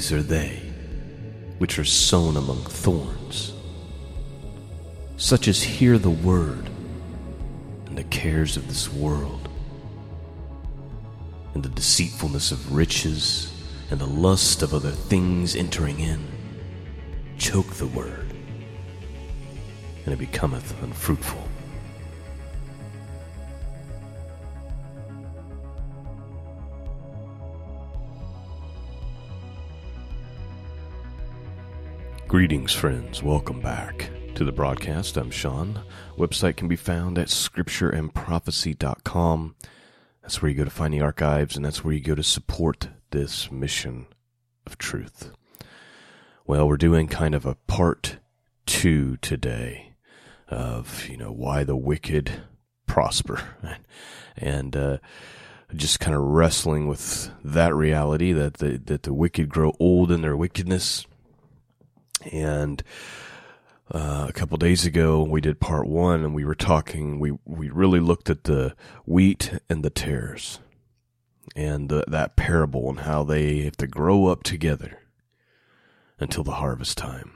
[0.00, 0.56] These are they
[1.58, 3.52] which are sown among thorns,
[5.18, 6.70] such as hear the word,
[7.84, 9.50] and the cares of this world,
[11.52, 13.52] and the deceitfulness of riches,
[13.90, 16.26] and the lust of other things entering in,
[17.36, 18.32] choke the word,
[20.06, 21.46] and it becometh unfruitful.
[32.30, 33.22] Greetings, friends.
[33.24, 35.16] Welcome back to the broadcast.
[35.16, 35.80] I'm Shawn.
[36.16, 39.56] Website can be found at scriptureandprophecy.com.
[40.22, 42.88] That's where you go to find the archives, and that's where you go to support
[43.10, 44.06] this mission
[44.64, 45.32] of truth.
[46.46, 48.18] Well, we're doing kind of a part
[48.64, 49.94] two today
[50.46, 52.44] of, you know, why the wicked
[52.86, 53.42] prosper.
[54.36, 54.98] And, uh,
[55.74, 60.22] just kind of wrestling with that reality that the, that the wicked grow old in
[60.22, 61.06] their wickedness
[62.30, 62.82] and
[63.92, 67.18] uh, a couple days ago, we did part one, and we were talking.
[67.18, 70.60] We we really looked at the wheat and the tares,
[71.56, 75.00] and the, that parable and how they have to grow up together
[76.20, 77.32] until the harvest time.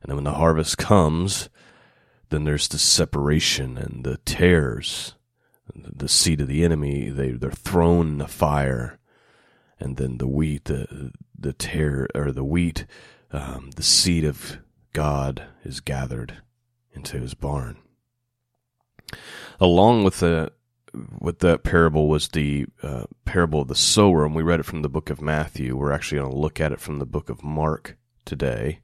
[0.00, 1.48] And then when the harvest comes,
[2.28, 5.14] then there's the separation and the tares,
[5.74, 7.10] the seed of the enemy.
[7.10, 9.00] They they're thrown in the fire,
[9.80, 12.86] and then the wheat, the the tear or the wheat
[13.32, 14.58] um, the seed of
[14.92, 16.38] God is gathered
[16.92, 17.78] into his barn.
[19.60, 20.52] Along with the
[21.20, 24.82] with that parable was the uh, parable of the sower, and we read it from
[24.82, 25.76] the book of Matthew.
[25.76, 28.80] We're actually going to look at it from the book of Mark today.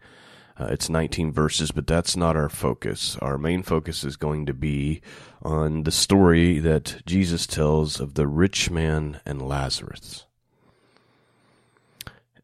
[0.59, 3.17] Uh, it's 19 verses, but that's not our focus.
[3.17, 5.01] Our main focus is going to be
[5.43, 10.27] on the story that Jesus tells of the rich man and Lazarus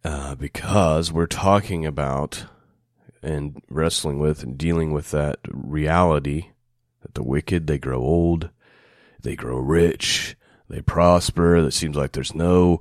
[0.05, 2.47] uh, because we're talking about
[3.22, 6.49] and wrestling with and dealing with that reality
[7.03, 8.50] that the wicked they grow old,
[9.22, 10.37] they grow rich,
[10.69, 11.56] they prosper.
[11.56, 12.81] It seems like there's no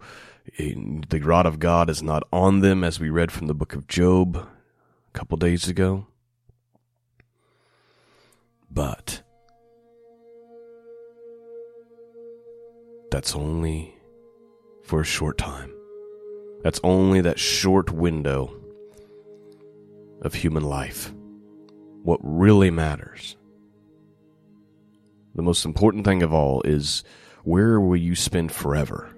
[0.58, 3.88] the rod of God is not on them, as we read from the book of
[3.88, 6.08] Job a couple days ago.
[8.72, 9.22] But
[13.12, 13.96] that's only
[14.84, 15.79] for a short time.
[16.62, 18.54] That's only that short window
[20.22, 21.14] of human life.
[22.04, 23.38] What really matters.
[25.36, 27.04] The most important thing of all is
[27.44, 29.10] where will you spend forever?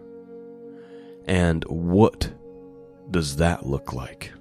[1.25, 2.31] And what
[3.09, 4.31] does that look like?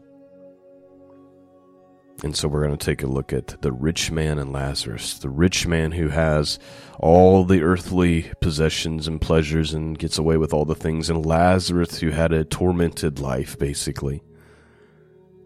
[2.23, 5.31] And so we're going to take a look at the rich man and Lazarus, the
[5.31, 6.59] rich man who has
[6.99, 12.01] all the earthly possessions and pleasures and gets away with all the things, and Lazarus
[12.01, 14.23] who had a tormented life, basically.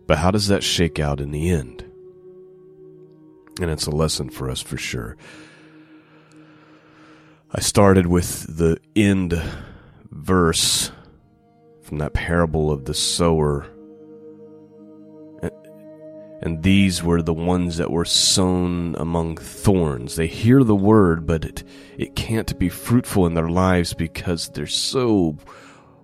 [0.09, 1.85] But how does that shake out in the end?
[3.61, 5.17] And it's a lesson for us for sure.
[7.53, 9.41] I started with the end
[10.11, 10.91] verse
[11.83, 13.67] from that parable of the sower
[16.45, 20.17] and these were the ones that were sown among thorns.
[20.17, 21.65] They hear the word, but it,
[21.97, 25.39] it can't be fruitful in their lives because they're so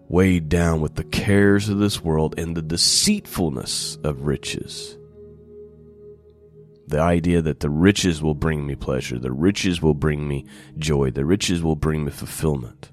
[0.09, 4.97] weighed down with the cares of this world and the deceitfulness of riches.
[6.87, 10.47] The idea that the riches will bring me pleasure, the riches will bring me
[10.79, 12.91] joy, the riches will bring me fulfillment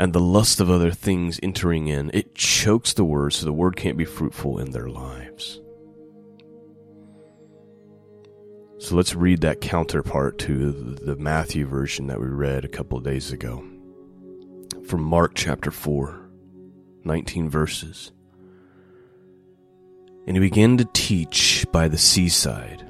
[0.00, 3.76] and the lust of other things entering in, it chokes the word so the word
[3.76, 5.60] can't be fruitful in their lives.
[8.78, 13.04] So let's read that counterpart to the Matthew version that we read a couple of
[13.04, 13.62] days ago.
[14.86, 16.30] From Mark chapter 4,
[17.04, 18.10] 19 verses.
[20.26, 22.89] And he began to teach by the seaside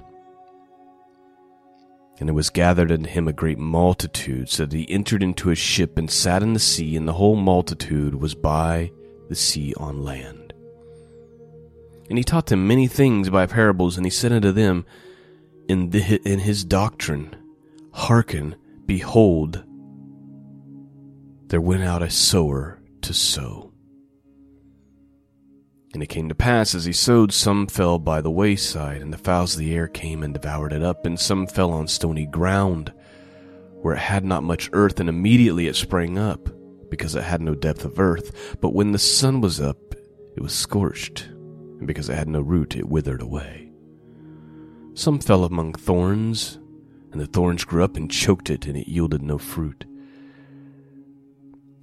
[2.21, 5.55] and it was gathered unto him a great multitude, so that he entered into a
[5.55, 8.93] ship and sat in the sea, and the whole multitude was by
[9.29, 10.53] the sea on land.
[12.11, 14.85] And he taught them many things by parables, and he said unto them
[15.69, 17.35] in, the, in his doctrine,
[17.93, 19.65] Hearken, behold,
[21.47, 23.70] there went out a sower to sow.
[25.93, 29.19] And it came to pass, as he sowed, some fell by the wayside, and the
[29.19, 32.93] fowls of the air came and devoured it up, and some fell on stony ground,
[33.83, 36.49] where it had not much earth, and immediately it sprang up,
[36.91, 38.57] because it had no depth of earth.
[38.61, 39.95] But when the sun was up,
[40.37, 43.73] it was scorched, and because it had no root, it withered away.
[44.95, 46.61] Some fell among thorns,
[47.11, 49.87] and the thorns grew up and choked it, and it yielded no fruit.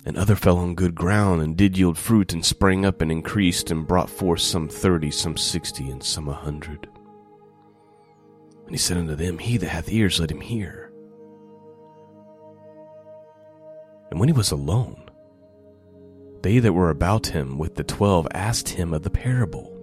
[0.07, 3.69] And other fell on good ground, and did yield fruit, and sprang up, and increased,
[3.69, 6.87] and brought forth some thirty, some sixty, and some a hundred.
[8.65, 10.93] And he said unto them, He that hath ears, let him hear.
[14.09, 15.09] And when he was alone,
[16.41, 19.73] they that were about him with the twelve asked him of the parable.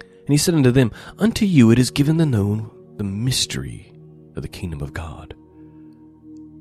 [0.00, 3.92] And he said unto them, Unto you it is given to know the mystery
[4.34, 5.36] of the kingdom of God.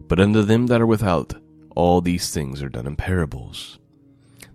[0.07, 1.33] But unto them that are without,
[1.77, 3.77] all these things are done in parables,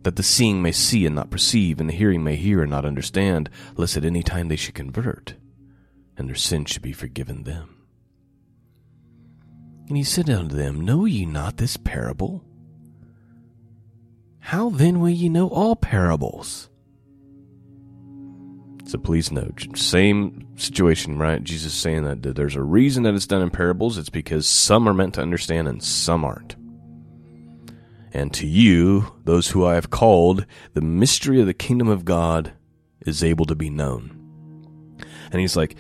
[0.03, 2.85] that the seeing may see and not perceive, and the hearing may hear and not
[2.85, 5.35] understand, lest at any time they should convert,
[6.17, 7.77] and their sin should be forgiven them.
[9.87, 12.45] And he said unto them, Know ye not this parable?
[14.41, 16.71] How then will ye know all parables?
[18.85, 21.43] So please note, same situation, right?
[21.43, 23.97] Jesus saying that, that there's a reason that it's done in parables.
[23.97, 26.57] It's because some are meant to understand and some aren't.
[28.13, 32.53] And to you, those who I have called, the mystery of the kingdom of God
[33.01, 34.19] is able to be known.
[35.31, 35.77] And he's like,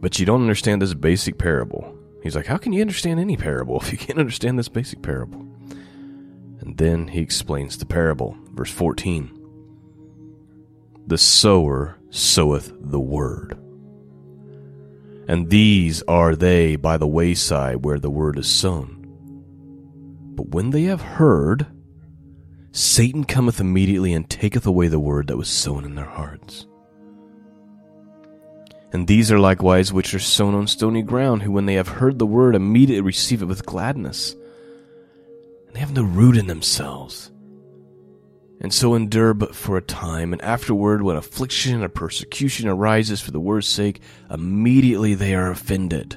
[0.00, 1.96] but you don't understand this basic parable.
[2.22, 5.40] He's like, how can you understand any parable if you can't understand this basic parable?
[6.60, 8.36] And then he explains the parable.
[8.52, 9.30] Verse 14
[11.06, 13.56] The sower soweth the word.
[15.28, 18.92] And these are they by the wayside where the word is sown.
[20.34, 21.66] But when they have heard,
[22.76, 26.66] Satan cometh immediately and taketh away the word that was sown in their hearts.
[28.92, 32.18] And these are likewise which are sown on stony ground, who when they have heard
[32.18, 34.36] the word immediately receive it with gladness.
[35.66, 37.30] And they have no root in themselves
[38.60, 43.30] and so endure but for a time, and afterward, when affliction or persecution arises for
[43.30, 44.00] the word's sake,
[44.30, 46.16] immediately they are offended.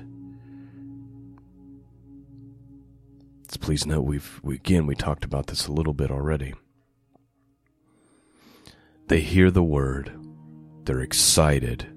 [3.57, 6.53] Please note we've we, again we talked about this a little bit already.
[9.07, 10.11] They hear the word,
[10.83, 11.87] they're excited.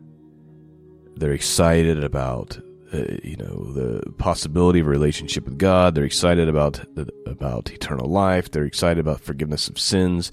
[1.15, 2.59] They're excited about
[2.93, 5.95] uh, you know the possibility of a relationship with God.
[5.95, 6.85] They're excited about
[7.27, 8.51] about eternal life.
[8.51, 10.33] They're excited about forgiveness of sins.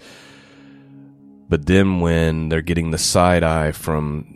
[1.50, 4.36] But then when they're getting the side eye from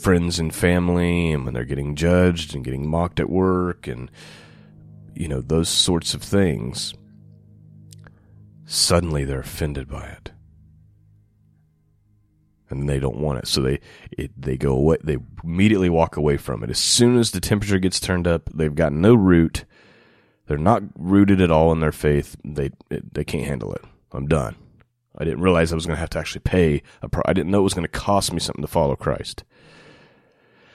[0.00, 4.10] friends and family, and when they're getting judged and getting mocked at work, and
[5.14, 6.94] you know those sorts of things,
[8.64, 10.32] suddenly they're offended by it
[12.72, 13.46] and they don't want it.
[13.46, 13.78] So they
[14.10, 14.96] it, they go away.
[15.04, 18.50] They immediately walk away from it as soon as the temperature gets turned up.
[18.52, 19.64] They've got no root.
[20.46, 22.36] They're not rooted at all in their faith.
[22.44, 23.84] They they can't handle it.
[24.10, 24.56] I'm done.
[25.16, 27.08] I didn't realize I was going to have to actually pay a.
[27.08, 29.44] Pro- I didn't know it was going to cost me something to follow Christ.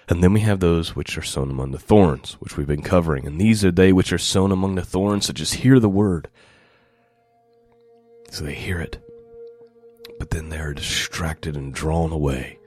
[0.10, 3.26] And then we have those which are sown among the thorns, which we've been covering.
[3.26, 6.30] And these are they which are sown among the thorns, so just hear the word.
[8.32, 9.00] So they hear it
[10.18, 12.60] but then they are distracted and drawn away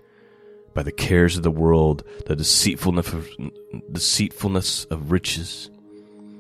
[0.72, 3.28] by the cares of the world, the deceitfulness of,
[3.90, 5.70] deceitfulness of riches,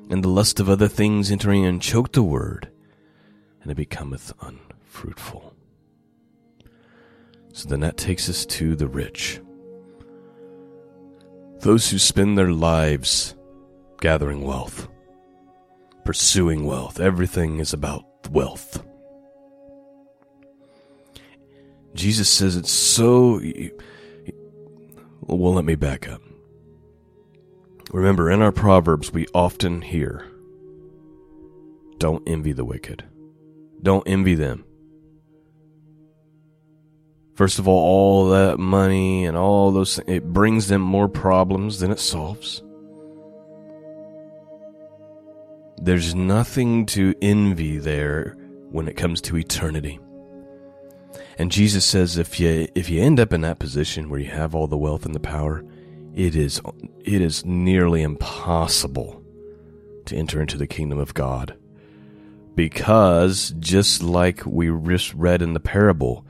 [0.08, 2.70] and the lust of other things entering and choke the word,
[3.62, 5.54] and it becometh unfruitful.
[7.52, 9.40] So then that takes us to the rich.
[11.60, 13.34] Those who spend their lives
[14.00, 14.88] gathering wealth,
[16.04, 16.98] pursuing wealth.
[16.98, 18.82] Everything is about wealth.
[21.94, 23.40] Jesus says it's so.
[25.20, 26.22] Well, let me back up.
[27.92, 30.26] Remember, in our Proverbs, we often hear
[31.98, 33.04] don't envy the wicked.
[33.82, 34.64] Don't envy them.
[37.40, 41.78] First of all, all that money and all those things, it brings them more problems
[41.78, 42.62] than it solves.
[45.80, 48.36] There's nothing to envy there
[48.70, 49.98] when it comes to eternity.
[51.38, 54.54] And Jesus says if you if you end up in that position where you have
[54.54, 55.64] all the wealth and the power,
[56.14, 56.60] it is
[57.06, 59.24] it is nearly impossible
[60.04, 61.56] to enter into the kingdom of God.
[62.54, 66.26] Because just like we just read in the parable,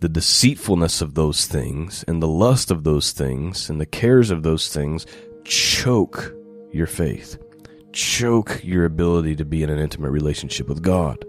[0.00, 4.42] the deceitfulness of those things and the lust of those things and the cares of
[4.42, 5.06] those things
[5.44, 6.34] choke
[6.70, 7.38] your faith,
[7.92, 11.24] choke your ability to be in an intimate relationship with God.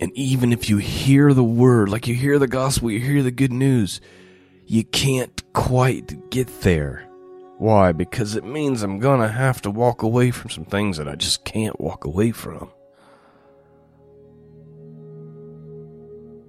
[0.00, 3.30] And even if you hear the word, like you hear the gospel, you hear the
[3.30, 4.00] good news,
[4.64, 7.06] you can't quite get there.
[7.58, 7.92] Why?
[7.92, 11.44] Because it means I'm gonna have to walk away from some things that I just
[11.44, 12.70] can't walk away from.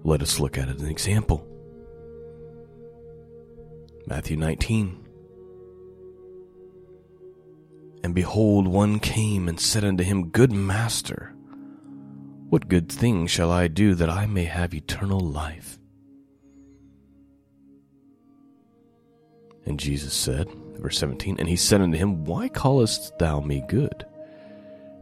[0.04, 1.48] Let us look at an example.
[4.08, 4.98] Matthew 19.
[8.04, 11.36] And behold, one came and said unto him, Good master,
[12.50, 15.78] what good thing shall I do that I may have eternal life?
[19.66, 24.06] And Jesus said, verse 17, And he said unto him, Why callest thou me good?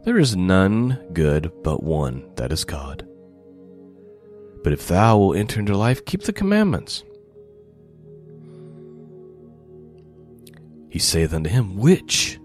[0.04, 3.06] There is none good but one, that is God.
[4.62, 7.04] But if thou wilt enter into life, keep the commandments.
[10.90, 12.38] He saith unto him, Which?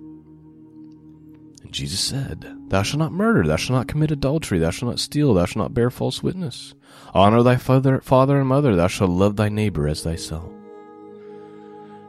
[1.63, 4.99] And Jesus said, Thou shalt not murder, thou shalt not commit adultery, thou shalt not
[4.99, 6.75] steal, thou shalt not bear false witness.
[7.13, 10.51] Honor thy father, father and mother, thou shalt love thy neighbor as thyself.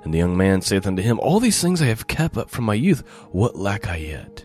[0.04, 2.64] And the young man saith unto him, All these things I have kept up from
[2.64, 3.00] my youth,
[3.32, 4.44] what lack I yet?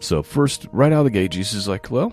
[0.00, 2.12] So first, right out of the gate, Jesus is like, Well,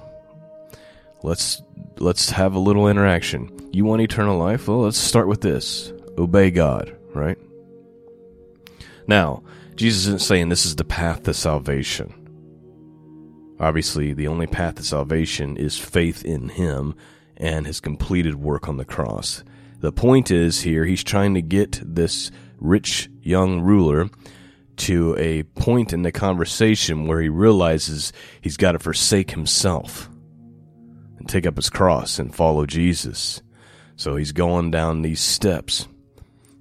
[1.23, 1.61] let's
[1.99, 3.51] let's have a little interaction.
[3.71, 4.67] You want eternal life?
[4.67, 5.91] Well, let's start with this.
[6.17, 7.37] Obey God, right?
[9.07, 9.43] Now,
[9.75, 12.13] Jesus isn't saying this is the path to salvation.
[13.59, 16.95] Obviously, the only path to salvation is faith in Him
[17.37, 19.43] and His completed work on the cross.
[19.79, 24.09] The point is here, He's trying to get this rich young ruler
[24.77, 30.09] to a point in the conversation where he realizes he's got to forsake himself
[31.29, 33.41] take up his cross and follow Jesus.
[33.95, 35.87] So he's going down these steps.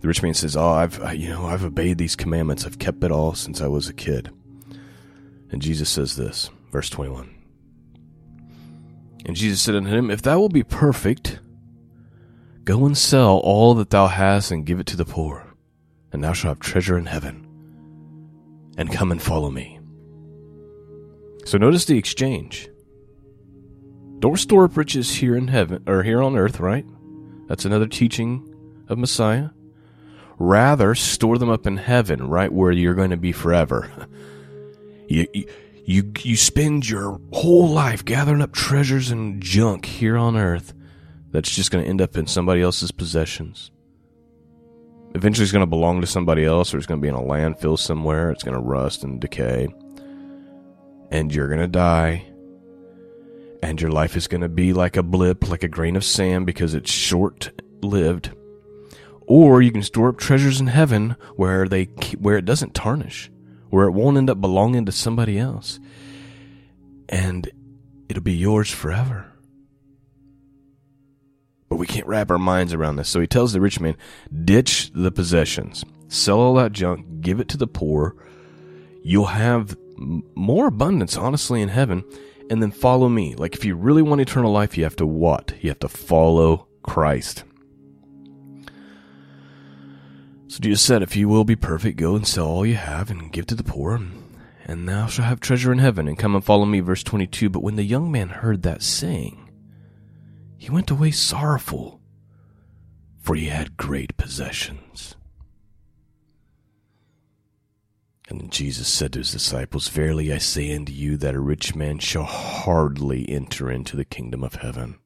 [0.00, 2.64] The rich man says, "Oh, I've you know I've obeyed these commandments.
[2.64, 4.30] I've kept it all since I was a kid."
[5.50, 7.30] And Jesus says this, verse twenty-one.
[9.25, 11.40] And Jesus said unto him, If thou wilt be perfect,
[12.64, 15.46] go and sell all that thou hast and give it to the poor,
[16.12, 17.42] and thou shalt have treasure in heaven.
[18.78, 19.80] And come and follow me.
[21.44, 22.68] So notice the exchange.
[24.18, 26.87] Don't store up riches here in heaven or here on earth, right?
[27.49, 28.54] That's another teaching
[28.88, 29.50] of Messiah.
[30.38, 33.90] Rather, store them up in heaven, right where you're going to be forever.
[35.08, 35.49] you, you,
[35.85, 40.75] you, you spend your whole life gathering up treasures and junk here on earth
[41.30, 43.70] that's just going to end up in somebody else's possessions.
[45.14, 47.20] Eventually, it's going to belong to somebody else, or it's going to be in a
[47.20, 48.30] landfill somewhere.
[48.30, 49.68] It's going to rust and decay.
[51.11, 52.26] And you're going to die.
[53.66, 56.46] And your life is going to be like a blip, like a grain of sand,
[56.46, 57.50] because it's short
[57.82, 58.30] lived
[59.26, 61.85] or you can store up treasures in heaven where they
[62.18, 63.30] where it doesn't tarnish,
[63.70, 65.80] where it won't end up belonging to somebody else,
[67.08, 67.50] and
[68.08, 69.32] it'll be yours forever.
[71.68, 73.08] But we can't wrap our minds around this.
[73.08, 73.96] So he tells the rich man,
[74.44, 78.14] ditch the possessions, sell all that junk, give it to the poor.
[79.02, 82.04] You'll have more abundance, honestly, in heaven,
[82.50, 83.35] and then follow me.
[83.35, 85.55] Like if you really want eternal life, you have to what?
[85.61, 87.45] You have to follow Christ.
[90.49, 93.33] So Jesus said, If you will be perfect, go and sell all you have and
[93.33, 94.00] give to the poor,
[94.65, 96.81] and thou shalt have treasure in heaven, and come and follow me.
[96.81, 97.50] Verse 22.
[97.50, 99.50] But when the young man heard that saying,
[100.57, 102.00] he went away sorrowful,
[103.21, 105.15] for he had great possessions.
[108.40, 111.99] And Jesus said to his disciples, Verily I say unto you that a rich man
[111.99, 114.99] shall hardly enter into the kingdom of heaven.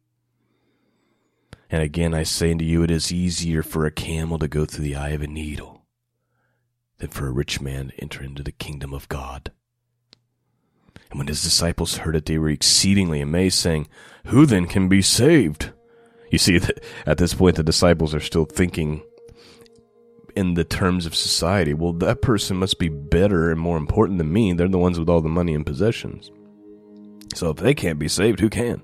[1.71, 4.85] And again I say unto you, it is easier for a camel to go through
[4.85, 5.83] the eye of a needle
[6.99, 9.53] than for a rich man to enter into the kingdom of God.
[11.11, 13.89] And when his disciples heard it, they were exceedingly amazed, saying,
[14.27, 15.71] Who then can be saved?
[16.31, 16.61] You see,
[17.07, 19.03] at this point, the disciples are still thinking
[20.41, 21.75] in the terms of society.
[21.75, 24.55] Well, that person must be better and more important than me.
[24.55, 26.31] They're the ones with all the money and possessions.
[27.35, 28.81] So if they can't be saved, who can?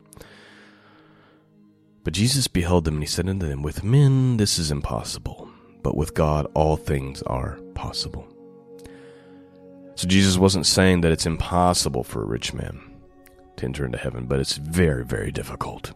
[2.05, 5.49] But Jesus beheld them, and he said unto them, With men this is impossible,
[5.83, 8.29] but with God all things are possible.
[9.95, 12.79] So Jesus wasn't saying that it's impossible for a rich man
[13.57, 15.95] to enter into heaven, but it's very, very difficult.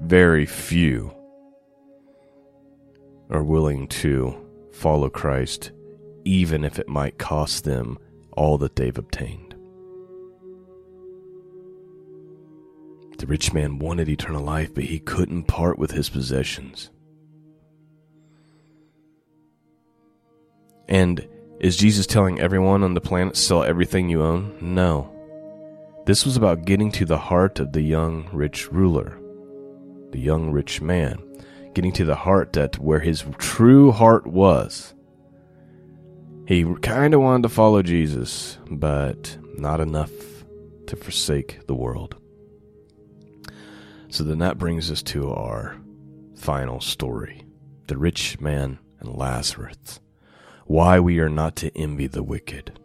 [0.00, 1.14] Very few
[3.30, 4.41] are willing to
[4.72, 5.70] follow Christ,
[6.24, 7.98] even if it might cost them
[8.32, 9.54] all that they've obtained.
[13.18, 16.90] The rich man wanted eternal life, but he couldn't part with his possessions.
[20.88, 21.28] And
[21.60, 24.56] is Jesus telling everyone on the planet sell everything you own?
[24.60, 25.08] No.
[26.04, 29.16] This was about getting to the heart of the young rich ruler,
[30.10, 31.22] the young rich man,
[31.74, 34.94] getting to the heart that where his true heart was.
[36.46, 40.10] He kind of wanted to follow Jesus, but not enough
[40.86, 42.16] to forsake the world.
[44.10, 45.76] So then that brings us to our
[46.36, 47.44] final story
[47.86, 50.00] the rich man and Lazarus.
[50.66, 52.78] Why we are not to envy the wicked.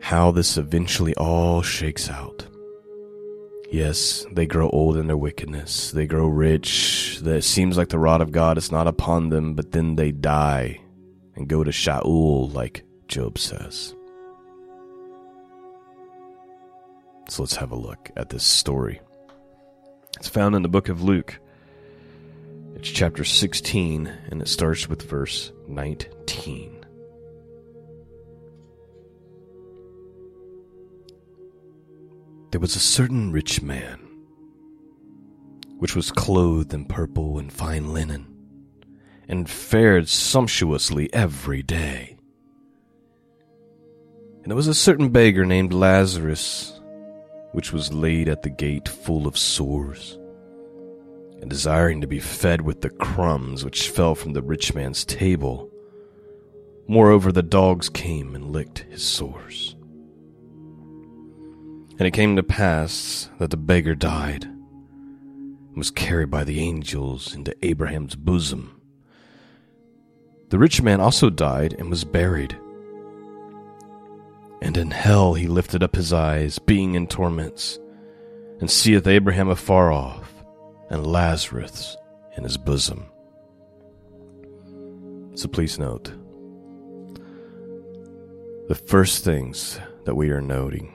[0.00, 2.46] How this eventually all shakes out.
[3.70, 5.90] Yes, they grow old in their wickedness.
[5.90, 7.20] They grow rich.
[7.24, 10.80] It seems like the rod of God is not upon them, but then they die
[11.34, 13.94] and go to Sheol, like Job says.
[17.28, 19.00] So let's have a look at this story.
[20.18, 21.40] It's found in the book of Luke.
[22.76, 26.73] It's chapter 16, and it starts with verse 19.
[32.54, 33.98] There was a certain rich man,
[35.78, 38.28] which was clothed in purple and fine linen,
[39.26, 42.16] and fared sumptuously every day.
[44.40, 46.80] And there was a certain beggar named Lazarus,
[47.50, 50.16] which was laid at the gate full of sores,
[51.40, 55.72] and desiring to be fed with the crumbs which fell from the rich man's table.
[56.86, 59.73] Moreover, the dogs came and licked his sores.
[61.98, 67.34] And it came to pass that the beggar died and was carried by the angels
[67.34, 68.80] into Abraham's bosom.
[70.50, 72.58] The rich man also died and was buried.
[74.60, 77.78] And in hell he lifted up his eyes, being in torments,
[78.60, 80.32] and seeth Abraham afar off,
[80.90, 81.96] and Lazarus
[82.36, 83.06] in his bosom.
[85.34, 86.12] So please note
[88.68, 90.93] the first things that we are noting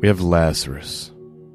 [0.00, 1.12] we have Lazarus.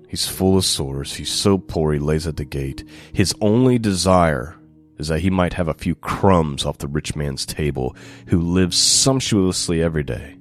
[0.08, 1.14] He's full of sores.
[1.14, 2.88] He's so poor he lays at the gate.
[3.12, 4.56] His only desire
[4.98, 7.96] is that he might have a few crumbs off the rich man's table,
[8.28, 10.38] who lives sumptuously every day.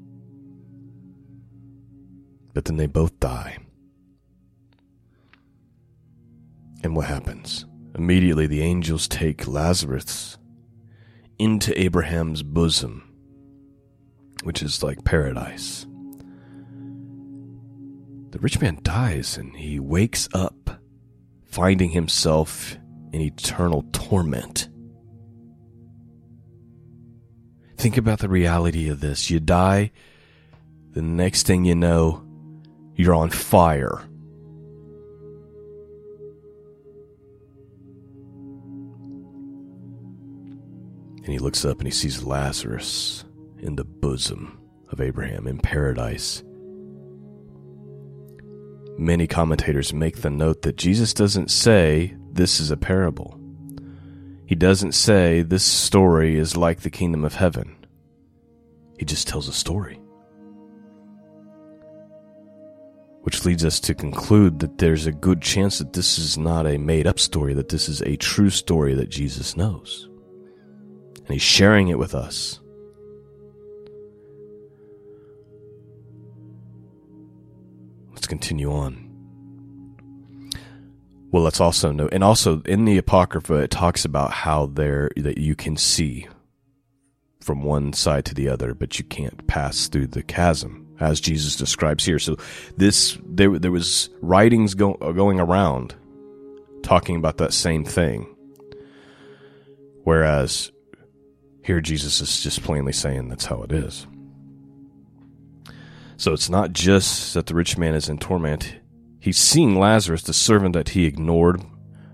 [2.52, 3.58] But then they both die.
[6.84, 7.64] And what happens?
[7.96, 10.36] Immediately the angels take Lazarus
[11.38, 13.10] into Abraham's bosom,
[14.44, 15.86] which is like paradise.
[18.34, 20.82] The rich man dies and he wakes up,
[21.44, 22.76] finding himself
[23.12, 24.68] in eternal torment.
[27.76, 29.30] Think about the reality of this.
[29.30, 29.92] You die,
[30.90, 32.26] the next thing you know,
[32.96, 34.02] you're on fire.
[41.22, 43.24] And he looks up and he sees Lazarus
[43.60, 44.58] in the bosom
[44.90, 46.42] of Abraham in paradise.
[48.96, 53.38] Many commentators make the note that Jesus doesn't say this is a parable.
[54.46, 57.86] He doesn't say this story is like the kingdom of heaven.
[58.98, 60.00] He just tells a story.
[63.22, 66.78] Which leads us to conclude that there's a good chance that this is not a
[66.78, 70.08] made up story, that this is a true story that Jesus knows.
[71.16, 72.60] And he's sharing it with us.
[78.24, 78.96] Let's continue on.
[81.30, 85.36] Well, let's also know, and also in the Apocrypha, it talks about how there that
[85.36, 86.26] you can see
[87.42, 91.54] from one side to the other, but you can't pass through the chasm, as Jesus
[91.54, 92.18] describes here.
[92.18, 92.36] So,
[92.78, 95.94] this there there was writings go, going around
[96.82, 98.34] talking about that same thing,
[100.04, 100.72] whereas
[101.62, 104.06] here Jesus is just plainly saying that's how it is.
[106.16, 108.76] So it's not just that the rich man is in torment.
[109.18, 111.62] He's seeing Lazarus, the servant that he ignored,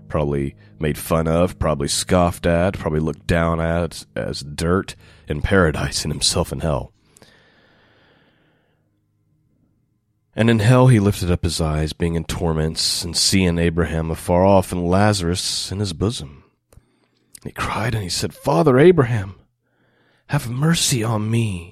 [0.07, 4.95] probably made fun of, probably scoffed at, probably looked down at as dirt
[5.27, 6.93] in paradise and himself in hell.
[10.35, 14.45] And in hell he lifted up his eyes, being in torments, and seeing Abraham afar
[14.45, 16.43] off and Lazarus in his bosom.
[17.43, 19.35] And he cried and he said, Father Abraham,
[20.27, 21.70] have mercy on me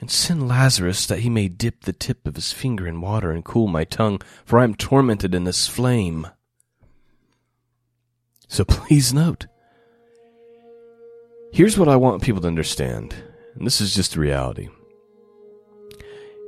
[0.00, 3.44] and send Lazarus that he may dip the tip of his finger in water and
[3.44, 6.28] cool my tongue, for I am tormented in this flame.
[8.48, 9.46] So please note,
[11.52, 13.14] here's what I want people to understand,
[13.54, 14.68] and this is just the reality.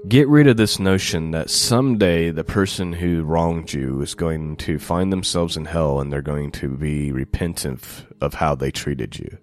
[0.09, 4.79] Get rid of this notion that someday the person who wronged you is going to
[4.79, 9.37] find themselves in hell and they're going to be repentant of how they treated you.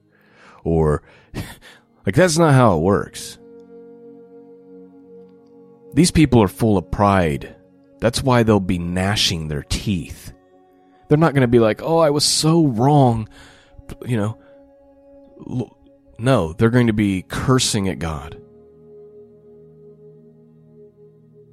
[0.63, 1.03] Or,
[2.05, 3.37] like, that's not how it works.
[5.97, 7.55] These people are full of pride.
[7.97, 10.31] That's why they'll be gnashing their teeth.
[11.07, 13.27] They're not going to be like, oh, I was so wrong.
[14.05, 14.17] You
[15.47, 15.71] know,
[16.19, 18.39] no, they're going to be cursing at God.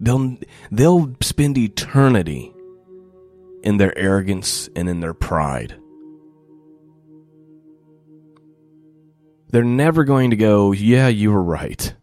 [0.00, 0.36] They'll,
[0.70, 2.52] they'll spend eternity
[3.62, 5.74] in their arrogance and in their pride.
[9.48, 11.94] They're never going to go, yeah, you were right.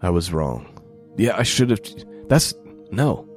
[0.00, 0.77] I was wrong.
[1.18, 1.80] Yeah, I should have.
[2.28, 2.54] That's.
[2.90, 3.28] No.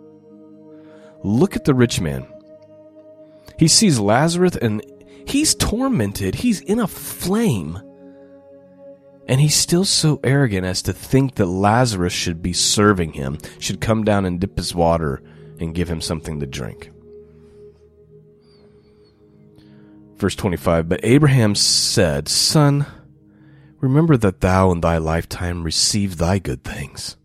[1.24, 2.26] Look at the rich man.
[3.58, 4.82] He sees Lazarus and
[5.28, 6.36] he's tormented.
[6.36, 7.80] He's in a flame.
[9.28, 13.82] And he's still so arrogant as to think that Lazarus should be serving him, should
[13.82, 15.22] come down and dip his water
[15.60, 16.92] and give him something to drink.
[20.16, 22.86] Verse 25 But Abraham said, Son,
[23.80, 27.16] remember that thou in thy lifetime received thy good things,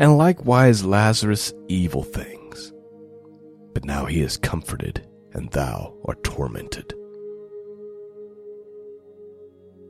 [0.00, 2.72] and likewise Lazarus evil things.
[3.74, 6.94] But now he is comforted, and thou art tormented.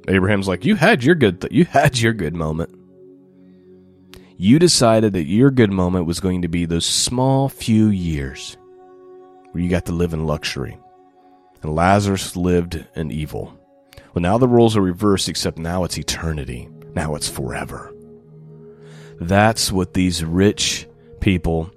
[0.09, 2.75] Abraham's like, you had your good, th- you had your good moment.
[4.37, 8.57] You decided that your good moment was going to be those small few years
[9.53, 10.77] where you got to live in luxury,
[11.63, 13.57] and Lazarus lived in evil.
[14.13, 16.69] Well, now the roles are reversed, except now it's eternity.
[16.95, 17.95] Now it's forever.
[19.21, 20.89] That's what these rich
[21.21, 21.71] people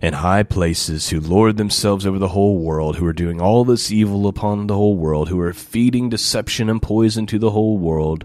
[0.00, 3.90] in high places who lord themselves over the whole world, who are doing all this
[3.90, 8.24] evil upon the whole world, who are feeding deception and poison to the whole world,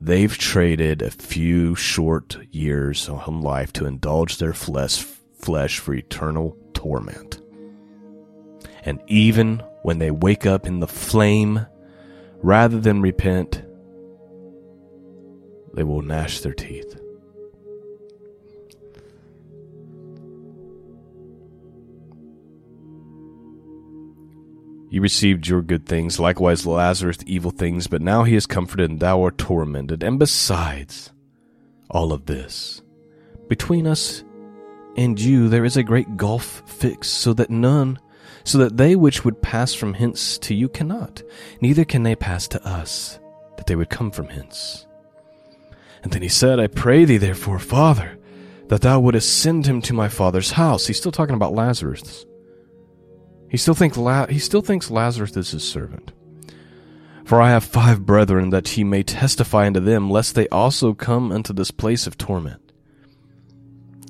[0.00, 5.04] they've traded a few short years on life to indulge their flesh,
[5.38, 7.40] flesh for eternal torment.
[8.82, 11.66] And even when they wake up in the flame,
[12.42, 13.62] rather than repent,
[15.74, 16.98] they will gnash their teeth.
[24.90, 29.00] You received your good things, likewise Lazarus evil things, but now he is comforted and
[29.00, 30.02] thou art tormented.
[30.02, 31.12] And besides
[31.90, 32.80] all of this,
[33.48, 34.24] between us
[34.96, 37.98] and you there is a great gulf fixed, so that none,
[38.44, 41.22] so that they which would pass from hence to you cannot,
[41.60, 43.20] neither can they pass to us,
[43.58, 44.86] that they would come from hence.
[46.02, 48.18] And then he said, I pray thee therefore, Father,
[48.68, 50.86] that thou wouldest send him to my father's house.
[50.86, 52.24] He's still talking about Lazarus
[53.48, 56.12] he still thinks La- he still thinks Lazarus is his servant.
[57.24, 61.30] For I have five brethren that he may testify unto them, lest they also come
[61.30, 62.72] unto this place of torment.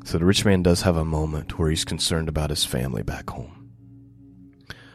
[0.04, 3.28] So the rich man does have a moment where he's concerned about his family back
[3.30, 3.70] home.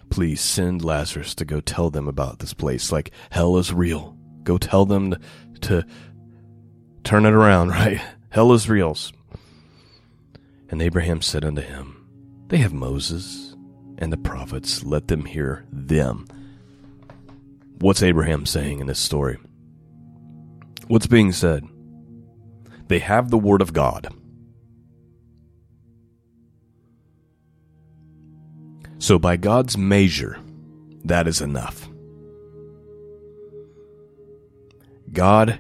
[0.10, 2.92] Please send Lazarus to go tell them about this place.
[2.92, 4.18] Like hell is real.
[4.44, 5.20] Go tell them to,
[5.62, 5.86] to
[7.04, 8.02] turn it around, right?
[8.30, 8.98] Hell is real.
[10.70, 12.08] And Abraham said unto him,
[12.48, 13.53] They have Moses
[13.98, 16.28] and the prophets, let them hear them.
[17.80, 19.38] What's Abraham saying in this story?
[20.88, 21.68] What's being said?
[22.88, 24.14] They have the Word of God.
[29.00, 30.40] So, by God's measure,
[31.04, 31.90] that is enough.
[35.12, 35.60] God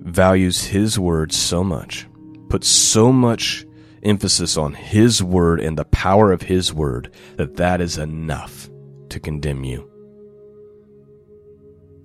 [0.00, 2.06] values His Word so much,
[2.48, 3.64] puts so much
[4.02, 8.68] emphasis on His Word and the power of His Word, that that is enough
[9.10, 9.88] to condemn you.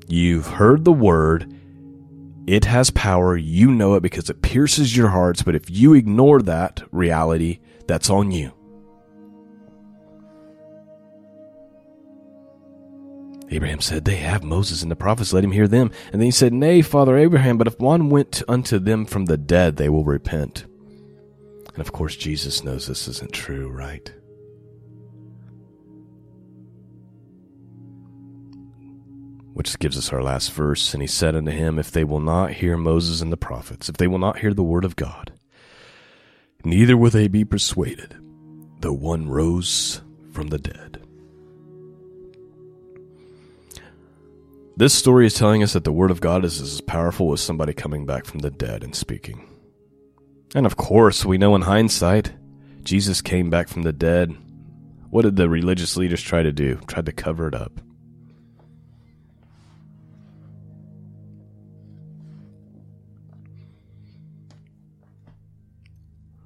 [0.08, 1.54] You've heard the Word.
[2.46, 3.36] It has power.
[3.36, 5.44] You know it because it pierces your hearts.
[5.44, 8.54] But if you ignore that reality, that's on you.
[13.50, 15.92] Abraham said, They have Moses and the prophets, let him hear them.
[16.12, 19.38] And then he said, Nay, Father Abraham, but if one went unto them from the
[19.38, 20.66] dead, they will repent.
[21.78, 24.12] And of course, Jesus knows this isn't true, right?
[29.54, 30.96] Which gives us our last verse.
[30.96, 33.98] And he said unto him, If they will not hear Moses and the prophets, if
[33.98, 35.34] they will not hear the word of God,
[36.66, 38.16] neither will they be persuaded,
[38.80, 41.00] though one rose from the dead.
[44.76, 47.74] This story is telling us that the Word of God is as powerful as somebody
[47.74, 49.57] coming back from the dead and speaking.
[50.56, 52.34] And of course, we know in hindsight,
[52.84, 54.36] Jesus came back from the dead.
[55.10, 56.80] What did the religious leaders try to do?
[56.88, 57.82] Tried to cover it up.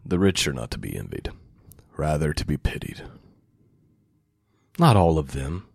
[0.05, 1.29] The rich are not to be envied,
[1.95, 3.01] rather to be pitied.
[4.77, 5.67] Not all of them,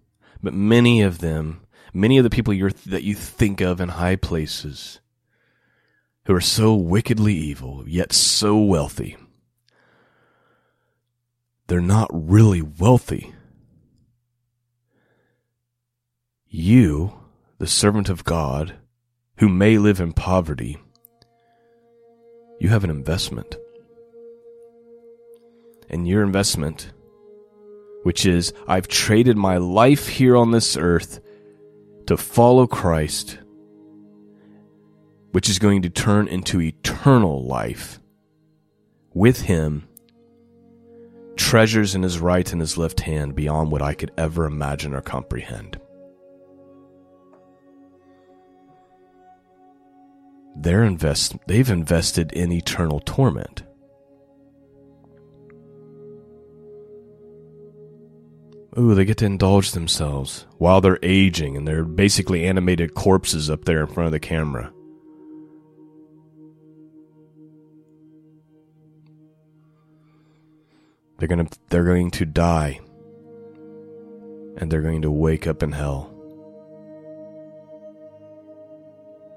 [0.42, 1.62] but many of them,
[1.94, 2.52] many of the people
[2.86, 5.00] that you think of in high places,
[6.26, 9.16] who are so wickedly evil, yet so wealthy.
[11.68, 13.32] They're not really wealthy.
[16.48, 17.12] You,
[17.58, 18.74] the servant of God,
[19.38, 20.78] who may live in poverty,
[22.58, 23.56] you have an investment.
[25.88, 26.92] And your investment,
[28.02, 31.20] which is, I've traded my life here on this earth
[32.06, 33.38] to follow Christ
[35.36, 38.00] which is going to turn into eternal life
[39.12, 39.86] with him,
[41.36, 45.02] treasures in his right and his left hand beyond what I could ever imagine or
[45.02, 45.78] comprehend.
[50.56, 53.62] They're invest they've invested in eternal torment.
[58.78, 63.66] Ooh, they get to indulge themselves while they're aging and they're basically animated corpses up
[63.66, 64.72] there in front of the camera.
[71.18, 72.80] They're going to they're going to die
[74.58, 76.12] and they're going to wake up in hell.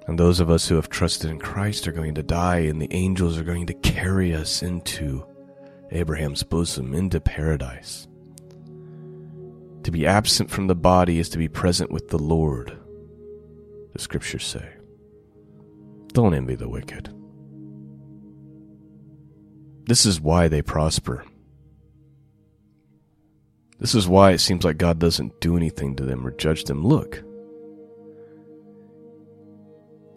[0.07, 2.91] And those of us who have trusted in Christ are going to die and the
[2.91, 5.23] angels are going to carry us into
[5.91, 8.07] Abraham's bosom into paradise.
[9.83, 12.77] To be absent from the body is to be present with the Lord,
[13.93, 14.67] the scriptures say.
[16.13, 17.13] Don't envy the wicked.
[19.85, 21.23] This is why they prosper.
[23.79, 26.85] This is why it seems like God doesn't do anything to them or judge them.
[26.85, 27.23] Look,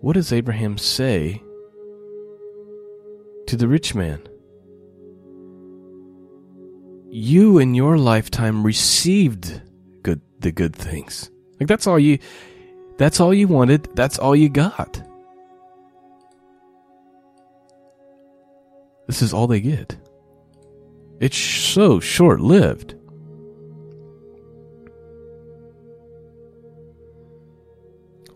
[0.00, 1.40] what does Abraham say
[3.46, 4.20] to the rich man?
[7.08, 9.60] You in your lifetime received
[10.02, 11.30] good the good things.
[11.60, 12.18] Like that's all you
[12.96, 15.00] that's all you wanted, that's all you got.
[19.06, 19.96] This is all they get.
[21.20, 22.96] It's so short-lived.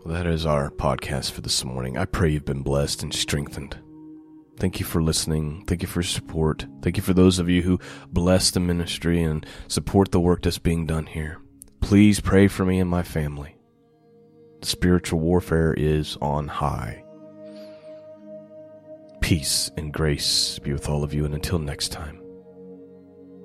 [0.07, 1.97] That is our podcast for this morning.
[1.97, 3.77] I pray you've been blessed and strengthened.
[4.57, 5.63] Thank you for listening.
[5.67, 6.65] Thank you for support.
[6.81, 7.79] Thank you for those of you who
[8.11, 11.39] bless the ministry and support the work that's being done here.
[11.81, 13.55] Please pray for me and my family.
[14.63, 17.03] Spiritual warfare is on high.
[19.21, 22.19] Peace and grace be with all of you, and until next time,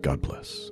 [0.01, 0.72] God bless.